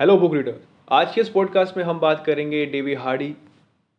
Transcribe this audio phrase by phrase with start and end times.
[0.00, 0.54] Hello book reader
[0.90, 3.36] आज के इस पॉडकास्ट में हम बात करेंगे डेविड हार्डी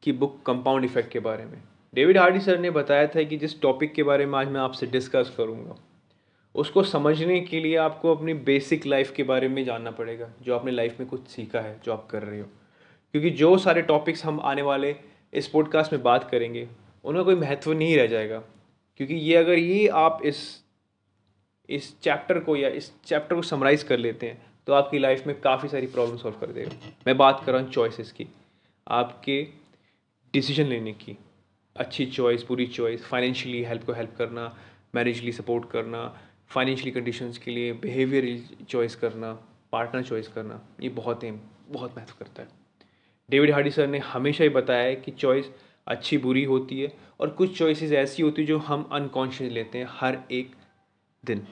[0.03, 1.61] की बुक कंपाउंड इफ़ेक्ट के बारे में।
[1.95, 4.87] डेविड हार्डी सर ने बताया था कि जिस टॉपिक के बारे में आज मैं आपसे
[4.87, 5.75] डिस्कस करूँगा,
[6.55, 10.71] उसको समझने के लिए आपको अपनी बेसिक लाइफ के बारे में जानना पड़ेगा, जो आपने
[10.71, 12.47] लाइफ में कुछ सीखा है, जो आप कर रहे हो।
[13.11, 14.95] क्योंकि जो सारे टॉपिक्स हम आने वाले
[15.33, 16.67] इस पॉडकास्ट में बात करेंगे
[17.03, 18.43] उनका कोई महत्व नहीं रह जाएगा।
[18.97, 20.63] क्योंकि ये अगर ये आप इस
[21.69, 25.39] इस चैप्टर को या इस चैप्टर को समराइज़ कर लेते हैं तो आपकी लाइफ में
[25.41, 28.27] काफ़ी सारी प्रॉब्लम सॉल्व कर देगा। मैं बात कर रहा हूँ चॉइसेस की।
[28.87, 29.41] आपके
[30.33, 31.17] डिसीज़न लेने की।
[31.75, 34.53] अच्छी चॉइस बुरी चॉइस फाइनेंशियली हेल्प को हेल्प करना
[34.95, 36.03] मैरिजली सपोर्ट करना
[36.49, 39.33] फाइनेंशियली कंडीशंस के लिए बिहेवियर चॉइस करना
[39.71, 41.31] पार्टनर चॉइस करना, ये बहुत ही
[41.69, 42.47] बहुत महत्व करता है।
[43.29, 45.49] डेविड हार्डी सर ने हमेशा ही बताया है कि चॉइस
[45.87, 49.87] अच्छी, बुरी होती है और कुछ चॉइसेस ऐसी होती है जो हम अनकॉन्शियस लेते हैं
[49.89, 50.55] हर एक
[51.23, 51.45] दिन।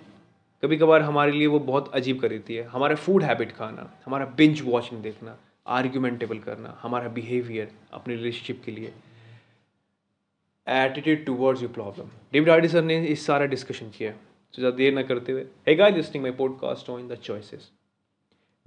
[0.63, 4.25] कभी कभार हमारे लिए वो बहुत अजीब कर देती है। हमारा फ़ूड हैबिट खाना, हमारा
[4.37, 5.37] बिंच वॉचिंग देखना
[5.67, 8.93] आर्ग्यूमेंटेबल करना, हमारा बिहेवियर अपने रिलेशनशिप के लिए
[10.67, 14.93] attitude towards your problem David Hardy sir ने इस सारा डिस्कशन किया। तो ज़्यादा देर
[14.93, 17.69] ना करते हुए है guys listening my podcast on the choices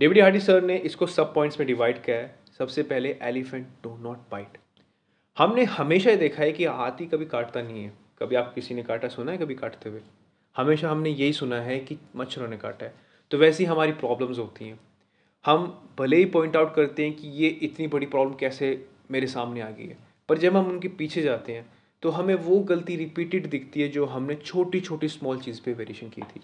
[0.01, 3.97] David Hardy sir ने इसको सब पॉइंट्स में डिवाइड किया है। सबसे पहले एलिफेंट डो
[4.03, 4.59] नॉट बाइट
[5.37, 9.09] हमने हमेशा देखा है कि हाथी कभी काटता नहीं है। कभी आप किसी ने काटा,
[9.09, 10.01] सुना है कभी काटते हुए?
[10.56, 12.95] हमेशा हमने यही सुना है कि मच्छरों ने काटा है।
[13.31, 14.78] तो वैसी हमारी प्रॉब्लम्स होती हैं।
[15.45, 15.67] हम
[15.98, 18.69] भले ही पॉइंट आउट करते हैं कि ये इतनी बड़ी प्रॉब्लम कैसे
[19.11, 19.97] मेरे सामने आ गई है,
[20.28, 21.67] पर जब हम उनके पीछे जाते हैं
[22.03, 26.08] तो हमें वो गलती रिपीटेड दिखती है जो हमने छोटी छोटी स्मॉल चीज़ पे वेरिएशन
[26.08, 26.41] की थी।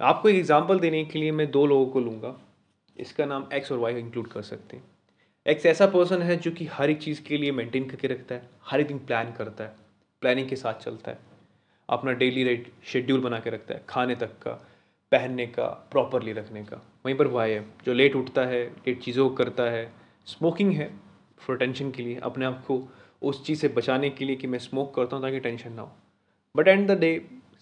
[0.00, 2.34] आपको एक एग्जांपल देने के लिए मैं दो लोगों को लूँगा।
[2.96, 4.84] इसका नाम एक्स और वाई इंक्लूड कर सकते हैं।
[5.46, 8.48] एक्स ऐसा पर्सन है जो कि हर एक चीज़ के लिए मेंटेन करके रखता है,
[8.64, 9.76] हर एक दिन प्लान करता है
[10.22, 11.18] प्लानिंग के साथ चलता है।
[11.92, 14.52] अपना डेली रेट शेड्यूल बना के रखता है, खाने तक का,
[15.12, 16.76] पहनने का प्रॉपरली रखने का।
[17.06, 19.92] वहीं पर वाई है जो लेट उठता है लेट चीज़ों को करता है
[20.26, 20.90] स्मोकिंग है
[21.38, 22.82] फॉर टेंशन के लिए, अपने आप को
[23.22, 25.92] उस चीज़ से बचाने के लिए कि मैं स्मोक करता हूँ ताकि टेंशन ना हो।
[26.56, 27.10] बट एंड द डे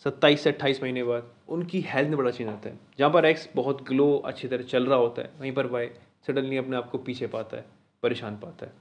[0.05, 3.49] सत्ताईस से अट्ठाईस महीने बाद, उनकी हेल्थ में बड़ा चेंज आता है। जहाँ पर एक्स
[3.57, 5.89] बहुत ग्लो अच्छी तरह चल रहा होता है, वहीं पर वाई
[6.27, 7.65] सडनली अपने आप को पीछे पाता है,
[8.03, 8.73] परेशान पाता है।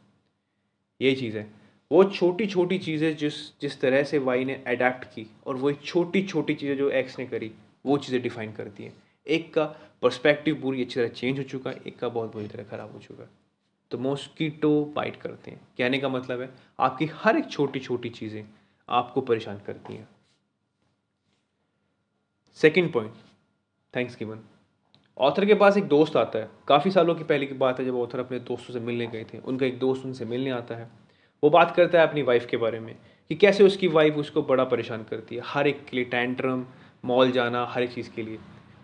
[1.01, 1.58] यही चीज़ है।
[1.91, 6.21] वो छोटी छोटी चीज़ें जिस जिस तरह से वाई ने अडेप्ट की और वो छोटी
[6.23, 7.51] छोटी चीज़ें जो एक्स ने करी,
[7.85, 8.93] वो चीज़ें डिफाइन करती हैं।
[9.27, 9.65] एक का
[10.01, 12.99] पर्सपेक्टिव पूरी अच्छी तरह चेंज हो चुका है एक का बहुत बुरी तरह ख़राब हो
[12.99, 13.29] चुका। है
[13.91, 18.43] तो मॉस्कीटो बाइट करते हैं। कहने का मतलब है, आपकी हर एक छोटी छोटी चीज़ें
[18.89, 20.07] आपको परेशान करती हैं।
[22.59, 23.13] Second point
[23.93, 24.39] thanks given
[25.17, 27.95] author के पास एक दोस्त आता है। काफ़ी सालों की पहले की बात है, जब
[27.95, 30.89] ऑथर अपने दोस्तों से मिलने गए थे। उनका एक दोस्त उनसे मिलने आता है।
[31.43, 32.95] वो बात करता है अपनी वाइफ के बारे में
[33.31, 36.65] कि कैसे उसकी वाइफ उसको बड़ा परेशान करती है, हर एक के लिए टैंट्रम
[37.03, 38.37] मॉल जाना, हर एक चीज़ के लिए।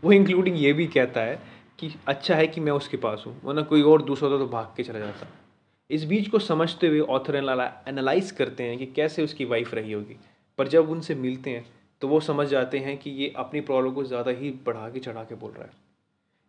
[0.03, 1.39] वो इंक्लूडिंग ये भी कहता है
[1.79, 4.73] कि अच्छा है कि मैं उसके पास हूँ, वरना कोई और दूसरा होता तो भाग
[4.77, 5.27] के चला जाता।
[5.89, 10.15] इस बीच को समझते हुए ऑथर एनालाइज करते हैं कि कैसे उसकी वाइफ रही होगी।
[10.59, 11.65] पर जब उनसे मिलते हैं
[12.01, 15.23] तो वो समझ जाते हैं कि ये अपनी प्रॉब्लम को ज़्यादा ही बढ़ा के, चढ़ा
[15.23, 15.71] के बोल रहा है।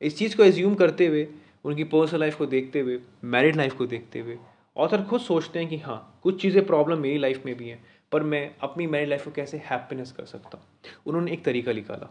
[0.02, 1.26] इस चीज़ को एज्यूम करते हुए,
[1.64, 4.38] उनकी पर्सनल लाइफ को देखते हुए मैरिड लाइफ को देखते हुए
[4.76, 8.22] ऑथर खुद सोचते हैं कि हाँ कुछ चीज़ें प्रॉब्लम मेरी लाइफ में भी हैं, पर
[8.22, 10.64] मैं अपनी मेरी लाइफ को कैसे हैप्पीनेस कर सकता हूँ?
[11.06, 12.08] उन्होंने एक तरीका निकाला।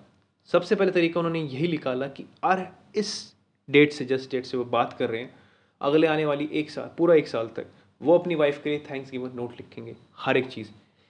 [0.49, 3.35] सबसे पहले तरीका उन्होंने यही निकाला कि आर इस
[3.69, 5.35] डेट से जस्ट डेट से वो बात कर रहे हैं,
[5.81, 7.67] अगले आने वाली एक साल, पूरा एक साल तक,
[8.01, 10.69] वो अपनी वाइफ के लिए थैंक्स गिवन नोट लिखेंगे, हर एक चीज़,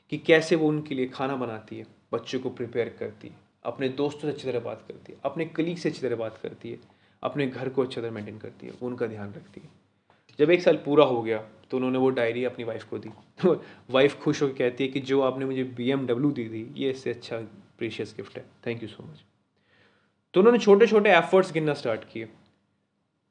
[0.10, 3.36] कि कैसे वो उनके लिए खाना बनाती है, बच्चों को प्रिपेयर करती है,
[3.66, 6.72] अपने दोस्तों से अच्छी तरह बात करती है, अपने कलीग से अच्छी तरह बात करती
[6.72, 6.80] है,
[7.24, 9.85] अपने घर को अच्छी तरह मेंटेन करती है उनका ध्यान रखती है।
[10.40, 11.38] जब एक साल पूरा हो गया
[11.72, 13.10] तो उन्होंने वो डायरी अपनी वाइफ को दी।
[13.92, 17.38] वाइफ खुश होकर कहती है कि जो आपने मुझे बीएमडब्ल्यू दी थी, ये इससे अच्छा
[17.78, 19.24] प्रीशियस गिफ्ट है। थैंक यू सो मच
[20.34, 22.28] तो उन्होंने छोटे छोटे एफर्ट्स गिनना स्टार्ट किए।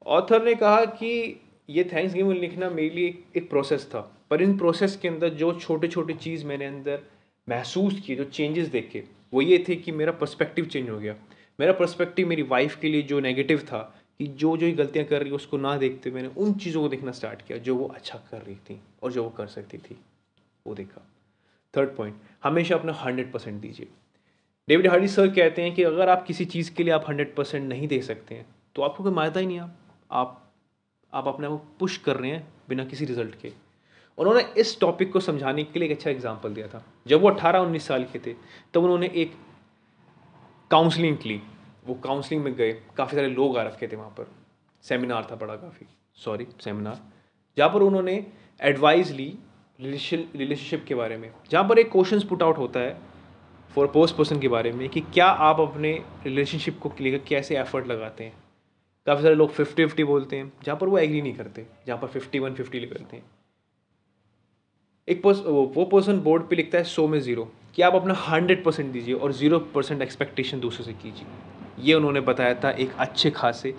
[0.05, 3.99] ऑथर ने कहा कि ये थैंक्स गिविंग लिखना मेरे लिए एक प्रोसेस था,
[4.29, 6.99] पर इन प्रोसेस के अंदर जो छोटे छोटे चीज़ मैंने अंदर
[7.47, 11.15] महसूस किए जो चेंजेस देखे वो ये थे कि मेरा पर्सपेक्टिव चेंज हो गया।
[11.59, 13.81] मेरा पर्सपेक्टिव मेरी वाइफ के लिए जो नेगेटिव था
[14.19, 17.11] कि जो जो गलतियाँ कर रही है, उसको ना देखते मैंने उन चीज़ों को देखना
[17.11, 19.97] स्टार्ट किया जो वो अच्छा कर रही थी और जो वो कर सकती थी।
[20.65, 21.01] वो देखा।
[21.73, 23.87] थर्ड पॉइंट हमेशा अपना हंड्रेड परसेंट दीजिए।
[24.67, 27.67] डेविड हार्डी सर कहते हैं कि अगर आप किसी चीज़ के लिए आप हंड्रेड परसेंट
[27.69, 28.45] नहीं दे सकते हैं
[28.75, 29.75] तो आपको कोई मायदा ही नहीं आप
[30.11, 30.41] आप
[31.13, 33.51] आप अपने आप पुश कर रहे हैं बिना किसी रिज़ल्ट के।
[34.17, 37.59] उन्होंने इस टॉपिक को समझाने के लिए एक अच्छा एग्ज़ाम्पल दिया था। जब वो अट्ठारह
[37.59, 38.33] उन्नीस साल के थे,
[38.73, 39.33] तब उन्होंने एक
[40.71, 41.39] काउंसलिंग ली
[41.85, 44.31] वो काउंसलिंग में गए, काफ़ी सारे लोग आ रखे थे वहाँ पर।
[44.83, 45.87] सेमिनार था बड़ा काफ़ी।
[46.17, 47.01] सॉरी सेमिनार
[47.57, 48.25] जहाँ पर उन्होंने
[48.59, 49.27] एडवाइस ली
[49.79, 52.97] रिलेशनशिप के बारे में। जहाँ पर एक क्वेश्चन पुट आउट होता है
[53.71, 55.91] फॉर पोस्ट पर्सन के बारे में कि क्या आप अपने
[56.25, 58.33] रिलेशनशिप को लेकर कैसे एफर्ट लगाते हैं?
[59.07, 62.07] काफ़ी सारे लोग फिफ्टी फिफ्टी बोलते हैं। जहाँ पर वो एग्री नहीं करते, जहाँ पर
[62.07, 63.23] फिफ्टी वन फिफ्टी करते हैं।
[65.07, 68.63] एक पर्स वो पर्सन बोर्ड पे लिखता है सो में ज़ीरो कि आप अपना हंड्रेड
[68.63, 71.25] परसेंट दीजिए और ज़ीरो परसेंट एक्सपेक्टेशन दूसरे से कीजिए।
[71.79, 73.73] ये उन्होंने बताया था एक अच्छे खासे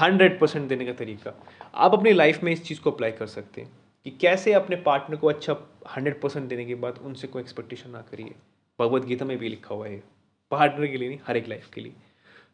[0.00, 1.32] हंड्रेड परसेंट देने का तरीका।
[1.74, 3.70] आप अपनी लाइफ में इस चीज़ को अप्लाई कर सकते हैं
[4.06, 5.56] कि कैसे अपने पार्टनर को अच्छा
[5.96, 8.34] हंड्रेड परसेंट देने के बाद उनसे कोई एक्सपेक्टेशन ना करिए।
[8.78, 10.02] भगवत गीता में भी लिखा हुआ है
[10.50, 11.92] पार्टनर के लिए नहीं, हर एक लाइफ के लिए।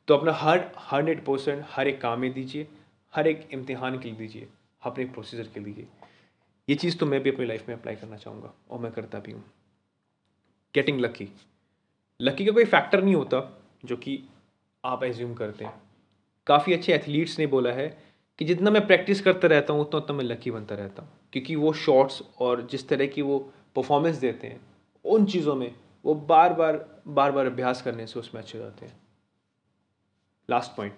[0.08, 2.66] तो अपना हर, हंड्रेड परसेंट हर एक काम में दीजिए,
[3.14, 4.48] हर एक इम्तिहान के लिए दीजिए,
[4.82, 5.86] अपने प्रोसीजर के लिए।
[6.68, 9.32] ये चीज़ तो मैं भी अपनी लाइफ में अप्लाई करना चाहूँगा और मैं करता भी
[9.32, 9.44] हूँ।
[10.74, 11.28] गेटिंग लकी
[12.20, 13.40] लकी का कोई फैक्टर नहीं होता,
[13.84, 14.22] जो कि
[14.86, 15.72] आप एज्यूम करते हैं।
[16.46, 17.88] काफ़ी अच्छे एथलीट्स ने बोला है
[18.38, 21.56] कि जितना मैं प्रैक्टिस करता रहता हूँ उतना उतना मैं लकी बनता रहता हूँ। क्योंकि
[21.56, 23.38] वो शॉट्स और जिस तरह की वो
[23.76, 24.60] परफॉर्मेंस देते हैं,
[25.04, 25.74] उन चीज़ों में
[26.04, 28.96] वो बार बार बार बार अभ्यास करने से उसमें अच्छे जाते हैं।
[30.48, 30.94] Last point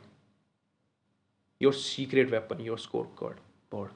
[1.61, 3.37] your secret weapon your score card
[3.73, 3.93] board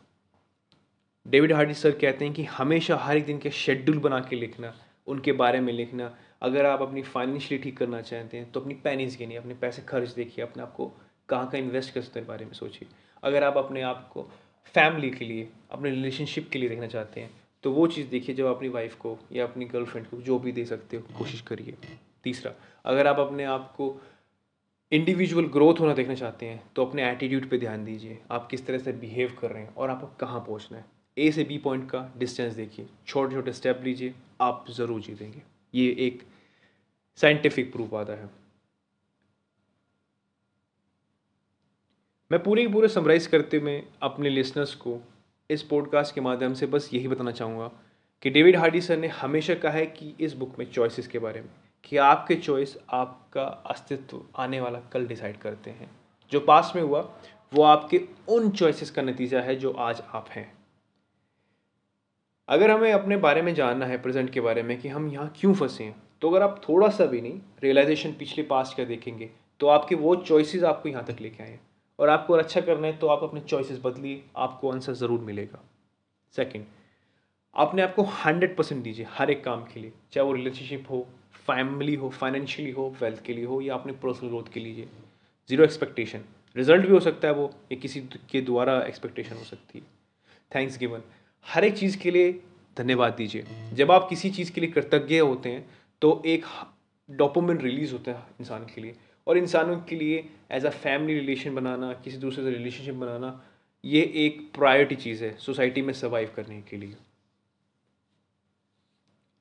[1.27, 4.73] David Hardy sir कहते हैं कि हमेशा हर एक दिन के शेड्यूल बना के लिखना,
[5.07, 9.17] उनके बारे में लिखना अगर आप अपनी फाइनेंशियली ठीक करना चाहते हैं तो अपनी पैनिस
[9.19, 10.87] गिनिए, अपने पैसे खर्च देखिए, अपने आप को
[11.29, 12.89] कहाँ कहाँ इन्वेस्ट कर सकते हैं बारे में सोचिए।
[13.23, 14.23] अगर आप अपने आप को
[14.75, 17.31] फैमिली के लिए, अपने रिलेशनशिप के लिए देखना चाहते हैं
[17.65, 20.65] तो वो चीज़ देखिए जब अपनी वाइफ को या अपनी गर्लफ्रेंड को जो भी दे
[20.67, 21.77] सकते हो, कोशिश करिए।
[22.25, 22.53] तीसरा,
[22.85, 23.95] अगर आप अपने आप को
[24.93, 28.79] इंडिविजुअल ग्रोथ होना देखना चाहते हैं तो अपने एटीट्यूड पे ध्यान दीजिए। आप किस तरह
[28.79, 30.85] से बिहेव कर रहे हैं और आपको कहाँ पहुँचना है।
[31.17, 35.43] ए से बी पॉइंट का डिस्टेंस देखिए। छोटे छोटे स्टेप लीजिए, आप ज़रूर जीतेंगे।
[35.75, 36.23] ये एक
[37.17, 38.31] साइंटिफिक प्रूफ आता है।
[42.31, 44.99] मैं पूरे पूरे समराइज़ करते हुए अपने लिसनर्स को
[45.51, 47.71] इस पॉडकास्ट के माध्यम से बस यही बताना चाहूँगा
[48.23, 51.41] कि डेविड हार्डी सर ने हमेशा कहा है कि इस बुक में चॉइसेस के बारे
[51.41, 51.49] में,
[51.85, 55.91] कि आपके चॉइस आपका अस्तित्व आने वाला कल डिसाइड करते हैं।
[56.33, 57.01] जो पास में हुआ,
[57.53, 60.62] वो आपके उन चॉइसेस का नतीजा है जो आज आप हैं।
[62.53, 65.55] अगर हमें अपने बारे में जानना है प्रेजेंट के बारे में, कि हम यहाँ क्यों
[65.55, 69.67] फंसे हैं तो अगर आप थोड़ा सा भी नहीं रियलाइजेशन पिछले पास्ट का देखेंगे तो
[69.69, 71.59] आपके वो चॉइसेस आपको यहाँ तक लेके आए
[71.99, 75.63] और आपको अच्छा करना है तो आप अपने चॉइसेस बदलिए, आपको आंसर ज़रूर मिलेगा।
[76.35, 76.65] सेकंड
[77.57, 81.07] अपने आप को हंड्रेड परसेंट दीजिए, हर एक काम के लिए, चाहे वो रिलेशनशिप हो
[81.47, 84.87] फैमिली हो फाइनेंशियली हो वेल्थ के लिए हो, या अपने पर्सनल ग्रोथ के लिए।
[85.51, 86.25] ज़ीरो एक्सपेक्टेशन
[86.57, 88.01] रिज़ल्ट भी हो सकता है वो, या किसी
[88.31, 89.85] के द्वारा एक्सपेक्टेशन हो सकती है।
[90.51, 91.03] थैंक्स गिवन
[91.47, 92.33] हर एक चीज़ के लिए
[92.77, 95.69] धन्यवाद दीजिए। जब आप किसी चीज़ के लिए कृतज्ञ होते हैं
[96.03, 96.45] तो एक
[97.11, 98.95] डॉपोमिन रिलीज़ होता है इंसान के लिए।
[99.27, 103.43] और इंसानों के लिए एज अ फैमिली रिलेशन बनाना, किसी दूसरे से रिलेशनशिप बनाना,
[103.85, 106.97] ये एक प्रायोरिटी चीज़ है सोसाइटी में सर्वाइव करने के लिए।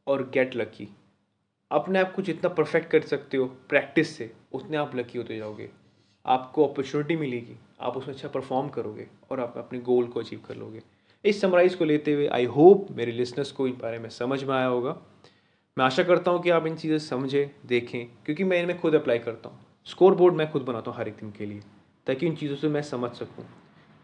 [0.07, 0.87] और गेट लकी
[1.71, 5.69] अपने आप को जितना परफेक्ट कर सकते हो प्रैक्टिस से, उतने आप लकी होते जाओगे।
[6.25, 10.55] आपको अपॉर्चुनिटी मिलेगी, आप उसमें अच्छा परफॉर्म करोगे और आप अपने गोल को अचीव कर
[10.55, 10.81] लोगे।
[11.25, 14.53] इस समराइज़ को लेते हुए आई होप मेरे लिसनर्स को इन बारे में समझ में
[14.55, 14.95] आया होगा।
[15.77, 19.19] मैं आशा करता हूँ कि आप इन चीज़ें समझें, देखें, क्योंकि मैं इनमें खुद अप्लाई
[19.19, 21.61] करता हूँ। स्कोर बोर्ड मैं खुद बनाता हूँ हर एक दिन के लिए,
[22.07, 23.45] ताकि इन चीज़ों से मैं समझ सकूँ।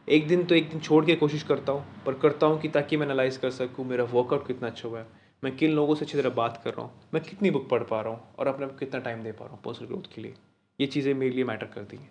[0.07, 2.97] एक दिन तो एक दिन छोड़ के कोशिश करता हूँ, पर करता हूँ कि ताकि
[2.97, 5.07] मैं एनालाइज कर सकूँ, मेरा वर्कआउट कितना अच्छा हुआ है।
[5.43, 8.01] मैं किन लोगों से अच्छी तरह बात कर रहा हूँ, मैं कितनी बुक पढ़ पा
[8.01, 10.33] रहा हूँ, और अपने आप कितना टाइम दे पा रहा हूँ पर्सनल ग्रोथ के लिए।
[10.79, 12.09] ये चीज़ें मेरे लिए मैटर करती हैं।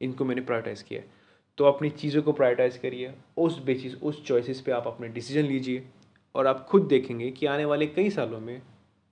[0.00, 1.15] इनको मैंने प्रायोरिटाइज़ किया है।
[1.58, 5.86] तो अपनी चीज़ों को प्रायोरिटाइज़ करिए, उस बेसिस उस चॉइसेस पे आप अपने डिसीज़न लीजिए
[6.34, 8.60] और आप खुद देखेंगे कि आने वाले कई सालों में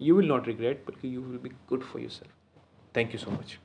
[0.00, 3.58] यू विल नॉट रिग्रेट बल्कि you will be good for yourself thank you so much